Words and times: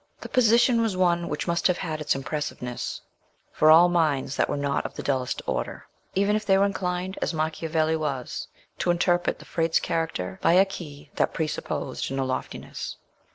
The 0.21 0.29
position 0.29 0.81
was 0.81 0.97
one 0.97 1.29
which 1.29 1.45
must 1.47 1.67
have 1.67 1.77
had 1.77 2.01
its 2.01 2.15
impressiveness 2.15 3.01
for 3.51 3.69
all 3.69 3.87
minds 3.87 4.35
that 4.35 4.49
were 4.49 4.57
not 4.57 4.83
of 4.83 4.95
the 4.95 5.03
dullest 5.03 5.43
order, 5.45 5.85
even 6.15 6.35
if 6.35 6.43
they 6.43 6.57
were 6.57 6.65
inclined, 6.65 7.19
as 7.21 7.35
Macchiavelli 7.35 7.95
was, 7.97 8.47
to 8.79 8.89
interpret 8.89 9.37
the 9.37 9.45
Frate's 9.45 9.79
character 9.79 10.39
by 10.41 10.53
a 10.53 10.65
key 10.65 11.11
that 11.17 11.33
presupposed 11.35 12.09
no 12.09 12.25
loftiness. 12.25 12.95